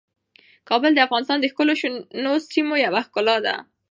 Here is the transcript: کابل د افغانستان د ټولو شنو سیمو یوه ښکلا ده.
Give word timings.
کابل 0.69 0.91
د 0.95 0.99
افغانستان 1.07 1.37
د 1.41 1.45
ټولو 1.55 1.73
شنو 1.79 2.33
سیمو 2.51 2.75
یوه 2.85 3.01
ښکلا 3.07 3.35
ده. 3.45 3.55